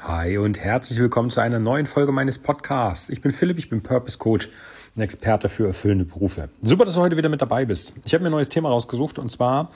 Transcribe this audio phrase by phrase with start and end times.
[0.00, 3.08] Hi und herzlich willkommen zu einer neuen Folge meines Podcasts.
[3.08, 4.50] Ich bin Philipp, ich bin Purpose Coach,
[4.96, 6.50] ein Experte für erfüllende Berufe.
[6.60, 7.94] Super, dass du heute wieder mit dabei bist.
[8.04, 9.70] Ich habe mir ein neues Thema rausgesucht und zwar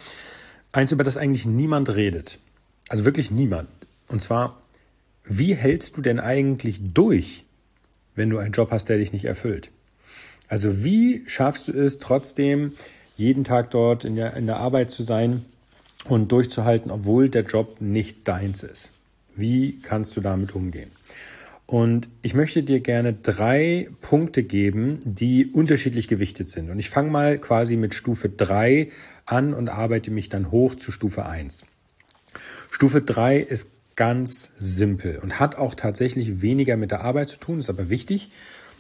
[0.73, 2.41] eins, über das eigentlich niemand redet.
[2.89, 3.69] Also wirklich niemand.
[4.09, 4.61] Und zwar,
[5.25, 7.45] wie hältst du denn eigentlich durch,
[8.15, 9.71] wenn du einen Job hast, der dich nicht erfüllt?
[10.49, 12.73] Also wie schaffst du es trotzdem,
[13.17, 15.45] jeden Tag dort in der, in der Arbeit zu sein
[16.05, 18.93] und durchzuhalten, obwohl der Job nicht deins ist?
[19.39, 20.91] Wie kannst du damit umgehen?
[21.65, 26.71] Und ich möchte dir gerne drei Punkte geben, die unterschiedlich gewichtet sind.
[26.71, 28.89] Und ich fange mal quasi mit Stufe drei
[29.27, 31.65] an und arbeite mich dann hoch zu Stufe eins.
[32.71, 37.59] Stufe drei ist ganz simpel und hat auch tatsächlich weniger mit der Arbeit zu tun,
[37.59, 38.31] ist aber wichtig.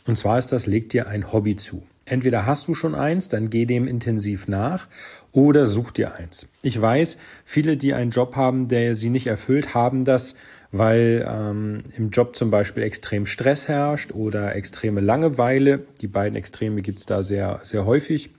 [0.06, 1.82] Und zwar ist das, leg dir ein Hobby zu.
[2.06, 4.88] Entweder hast du schon eins, dann geh dem intensiv nach
[5.32, 6.46] oder such dir eins.
[6.62, 10.34] Ich weiß, viele, die einen Job haben, der sie nicht erfüllt, haben das,
[10.70, 15.86] weil ähm, im Job zum Beispiel extrem Stress herrscht oder extreme Langeweile.
[16.00, 18.30] Die beiden Extreme gibt's da sehr, sehr häufig.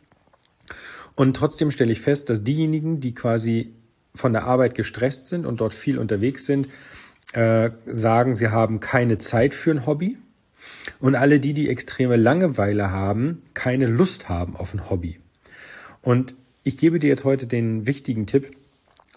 [1.15, 3.73] Und trotzdem stelle ich fest, dass diejenigen, die quasi
[4.15, 6.67] von der Arbeit gestresst sind und dort viel unterwegs sind,
[7.33, 10.17] äh, sagen, sie haben keine Zeit für ein Hobby
[10.99, 15.19] und alle die, die extreme Langeweile haben, keine Lust haben auf ein Hobby.
[16.01, 18.51] Und ich gebe dir jetzt heute den wichtigen Tipp,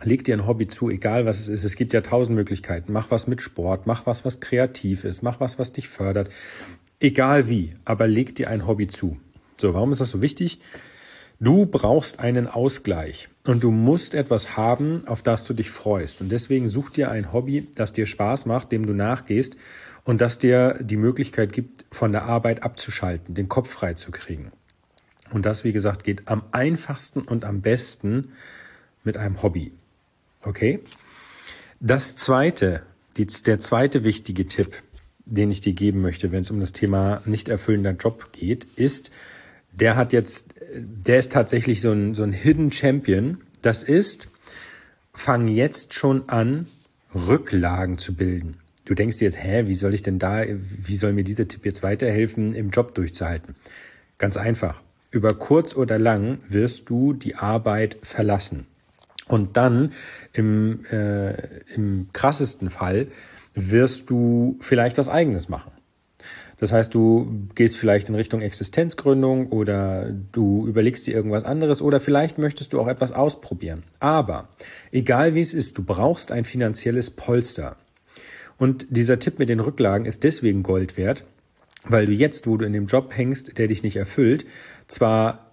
[0.05, 1.64] leg dir ein Hobby zu, egal was es ist.
[1.64, 2.92] Es gibt ja tausend Möglichkeiten.
[2.92, 6.31] Mach was mit Sport, mach was, was kreativ ist, mach was, was dich fördert.
[7.00, 9.19] Egal wie, aber leg dir ein Hobby zu.
[9.56, 10.61] So, warum ist das so wichtig?
[11.41, 16.20] Du brauchst einen Ausgleich und du musst etwas haben, auf das du dich freust.
[16.20, 19.56] Und deswegen such dir ein Hobby, das dir Spaß macht, dem du nachgehst
[20.05, 24.53] und das dir die Möglichkeit gibt, von der Arbeit abzuschalten, den Kopf frei zu kriegen.
[25.33, 28.33] Und das, wie gesagt, geht am einfachsten und am besten
[29.03, 29.72] mit einem Hobby.
[30.43, 30.81] Okay?
[31.81, 32.83] Das zweite,
[33.17, 34.83] die, der zweite wichtige Tipp,
[35.25, 39.11] den ich dir geben möchte, wenn es um das Thema nicht erfüllender Job geht, ist,
[39.73, 43.39] der hat jetzt, der ist tatsächlich so ein, so ein Hidden Champion.
[43.62, 44.28] Das ist,
[45.12, 46.66] fang jetzt schon an,
[47.15, 48.59] Rücklagen zu bilden.
[48.84, 51.65] Du denkst dir jetzt, hä, wie soll ich denn da, wie soll mir dieser Tipp
[51.65, 53.55] jetzt weiterhelfen, im Job durchzuhalten?
[54.19, 54.81] Ganz einfach.
[55.11, 58.66] Über kurz oder lang wirst du die Arbeit verlassen.
[59.32, 59.94] Und dann
[60.34, 61.32] im, äh,
[61.75, 63.06] im krassesten Fall
[63.54, 65.72] wirst du vielleicht was eigenes machen.
[66.59, 71.98] Das heißt, du gehst vielleicht in Richtung Existenzgründung oder du überlegst dir irgendwas anderes oder
[71.98, 73.84] vielleicht möchtest du auch etwas ausprobieren.
[74.00, 74.50] Aber
[74.91, 77.76] egal wie es ist, du brauchst ein finanzielles Polster.
[78.59, 81.25] Und dieser Tipp mit den Rücklagen ist deswegen Gold wert,
[81.84, 84.44] weil du jetzt, wo du in dem Job hängst, der dich nicht erfüllt,
[84.88, 85.52] zwar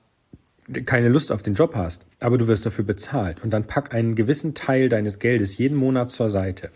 [0.86, 4.16] keine Lust auf den Job hast, aber du wirst dafür bezahlt und dann pack einen
[4.16, 6.70] gewissen Teil deines Geldes jeden Monat zur Seite.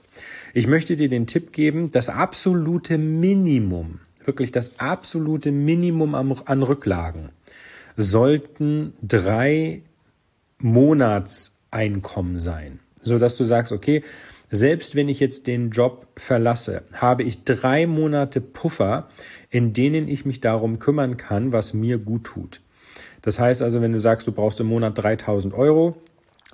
[0.54, 7.30] Ich möchte dir den Tipp geben, das absolute Minimum, wirklich das absolute Minimum an Rücklagen
[7.96, 9.82] sollten drei
[10.60, 14.04] Monatseinkommen sein, so dass du sagst, okay,
[14.50, 19.10] selbst wenn ich jetzt den Job verlasse, habe ich drei Monate Puffer,
[19.50, 22.62] in denen ich mich darum kümmern kann, was mir gut tut.
[23.22, 25.96] Das heißt also, wenn du sagst, du brauchst im Monat 3000 Euro,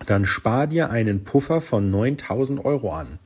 [0.06, 3.20] dann spar dir einen Puffer von 9000 Euro an.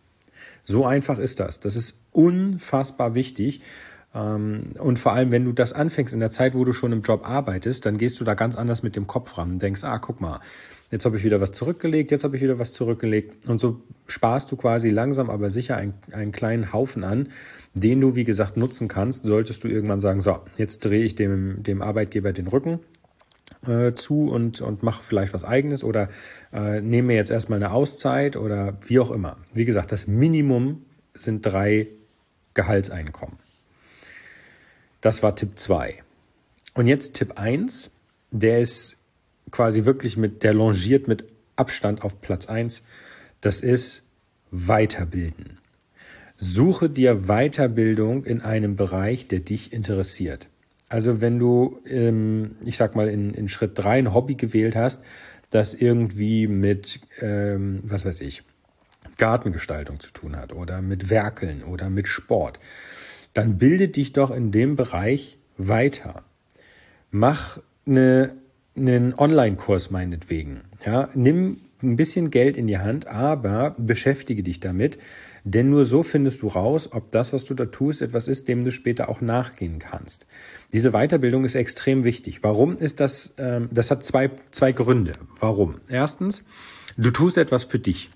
[0.64, 1.60] So einfach ist das.
[1.60, 3.62] Das ist unfassbar wichtig.
[4.16, 7.02] Ähm, und vor allem, wenn du das anfängst in der Zeit, wo du schon im
[7.02, 9.98] Job arbeitest, dann gehst du da ganz anders mit dem Kopf ran und denkst, ah,
[10.00, 10.40] guck mal,
[10.92, 13.48] jetzt habe ich wieder was zurückgelegt, jetzt habe ich wieder was zurückgelegt.
[13.48, 17.30] Und so sparst du quasi langsam, aber sicher einen, einen kleinen Haufen an,
[17.74, 21.64] den du, wie gesagt, nutzen kannst, solltest du irgendwann sagen, so, jetzt drehe ich dem,
[21.64, 22.80] dem Arbeitgeber den Rücken
[23.68, 26.10] äh, zu und, und mach vielleicht was eigenes oder
[26.52, 29.38] äh, nehme mir jetzt erstmal eine Auszeit oder wie auch immer.
[29.54, 31.88] Wie gesagt, das Minimum sind drei
[32.54, 33.38] Gehaltseinkommen.
[35.02, 36.02] Das war Tipp 2.
[36.74, 37.92] Und jetzt Tipp 1,
[38.32, 38.98] der ist
[39.52, 41.26] quasi wirklich mit, der longiert mit
[41.56, 42.84] Abstand auf Platz eins.
[43.42, 44.04] Das ist
[44.52, 45.60] Weiterbilden.
[46.38, 50.48] Suche dir Weiterbildung in einem Bereich, der dich interessiert.
[50.90, 55.02] Also wenn du, ähm, ich sag mal, in, in Schritt drei ein Hobby gewählt hast,
[55.50, 58.44] das irgendwie mit, ähm, was weiß ich,
[59.18, 62.60] Gartengestaltung zu tun hat oder mit Werkeln oder mit Sport,
[63.34, 66.24] dann bilde dich doch in dem Bereich weiter.
[67.12, 68.36] Mach eine
[68.76, 70.62] einen Online-Kurs meinetwegen.
[70.86, 74.98] Ja, nimm ein bisschen Geld in die Hand, aber beschäftige dich damit,
[75.44, 78.64] denn nur so findest du raus, ob das, was du da tust, etwas ist, dem
[78.64, 80.26] du später auch nachgehen kannst.
[80.72, 82.44] Diese Weiterbildung ist extrem wichtig.
[82.44, 83.34] Warum ist das?
[83.38, 85.14] Ähm, das hat zwei zwei Gründe.
[85.40, 85.76] Warum?
[85.90, 86.44] Erstens,
[86.98, 88.10] du tust etwas für dich.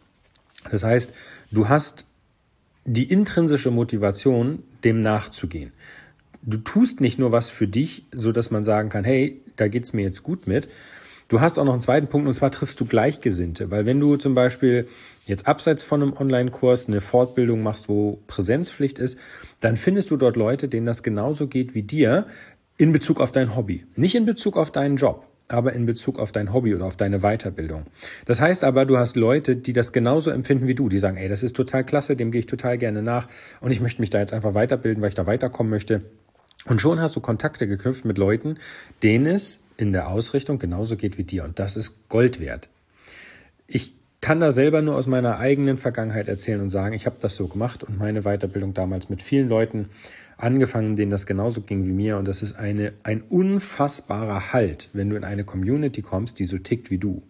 [0.71, 1.13] Das heißt,
[1.51, 2.07] du hast
[2.85, 5.73] die intrinsische Motivation, dem nachzugehen.
[6.41, 9.91] Du tust nicht nur was für dich, so dass man sagen kann, hey, da geht's
[9.91, 10.69] mir jetzt gut mit.
[11.27, 14.15] Du hast auch noch einen zweiten Punkt und zwar triffst du Gleichgesinnte, weil wenn du
[14.15, 14.87] zum Beispiel
[15.25, 19.17] jetzt abseits von einem Online-Kurs eine Fortbildung machst, wo Präsenzpflicht ist,
[19.59, 22.27] dann findest du dort Leute, denen das genauso geht wie dir
[22.77, 26.31] in Bezug auf dein Hobby, nicht in Bezug auf deinen Job aber in Bezug auf
[26.31, 27.85] dein Hobby oder auf deine Weiterbildung.
[28.25, 31.29] Das heißt aber, du hast Leute, die das genauso empfinden wie du, die sagen, ey,
[31.29, 33.27] das ist total klasse, dem gehe ich total gerne nach
[33.61, 36.01] und ich möchte mich da jetzt einfach weiterbilden, weil ich da weiterkommen möchte.
[36.65, 38.57] Und schon hast du Kontakte geknüpft mit Leuten,
[39.03, 41.43] denen es in der Ausrichtung genauso geht wie dir.
[41.43, 42.67] Und das ist Gold wert.
[43.67, 47.35] Ich kann da selber nur aus meiner eigenen Vergangenheit erzählen und sagen, ich habe das
[47.35, 49.89] so gemacht und meine Weiterbildung damals mit vielen Leuten
[50.37, 52.17] angefangen, denen das genauso ging wie mir.
[52.17, 56.57] Und das ist eine, ein unfassbarer Halt, wenn du in eine Community kommst, die so
[56.57, 57.21] tickt wie du.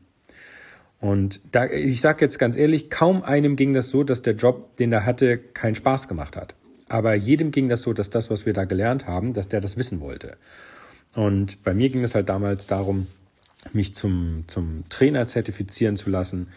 [0.99, 4.75] Und da, ich sage jetzt ganz ehrlich, kaum einem ging das so, dass der Job,
[4.77, 6.55] den er hatte, keinen Spaß gemacht hat.
[6.89, 9.77] Aber jedem ging das so, dass das, was wir da gelernt haben, dass der das
[9.77, 10.37] wissen wollte.
[11.15, 13.07] Und bei mir ging es halt damals darum,
[13.73, 16.47] mich zum, zum Trainer zertifizieren zu lassen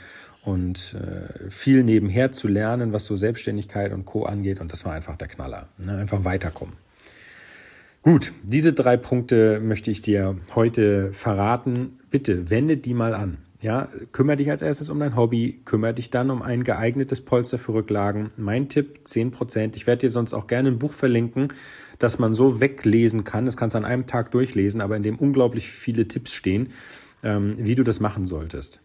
[0.45, 4.25] und äh, viel nebenher zu lernen, was so Selbstständigkeit und Co.
[4.25, 4.61] angeht.
[4.61, 5.69] Und das war einfach der Knaller.
[5.79, 5.97] Ne?
[5.97, 6.75] Einfach weiterkommen.
[8.03, 11.99] Gut, diese drei Punkte möchte ich dir heute verraten.
[12.11, 13.39] Bitte wende die mal an.
[13.63, 17.59] Ja, kümmere dich als erstes um dein Hobby, kümmere dich dann um ein geeignetes Polster
[17.59, 18.31] für Rücklagen.
[18.39, 19.77] Mein Tipp, 10%.
[19.77, 21.49] Ich werde dir sonst auch gerne ein Buch verlinken,
[21.99, 23.45] das man so weglesen kann.
[23.45, 26.71] Das kannst du an einem Tag durchlesen, aber in dem unglaublich viele Tipps stehen,
[27.23, 28.81] ähm, wie du das machen solltest.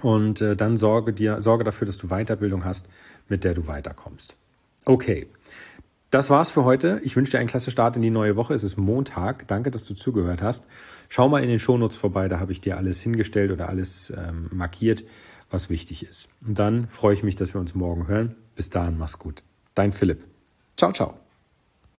[0.00, 2.88] Und äh, dann sorge dir, sorge dafür, dass du Weiterbildung hast,
[3.28, 4.34] mit der du weiterkommst.
[4.84, 5.28] Okay.
[6.12, 7.00] Das war's für heute.
[7.04, 8.52] Ich wünsche dir einen klasse Start in die neue Woche.
[8.52, 9.48] Es ist Montag.
[9.48, 10.66] Danke, dass du zugehört hast.
[11.08, 14.50] Schau mal in den Shownotes vorbei, da habe ich dir alles hingestellt oder alles ähm,
[14.52, 15.04] markiert,
[15.50, 16.28] was wichtig ist.
[16.46, 18.36] Und dann freue ich mich, dass wir uns morgen hören.
[18.54, 19.42] Bis dahin, mach's gut.
[19.74, 20.26] Dein Philipp.
[20.76, 21.21] Ciao, ciao.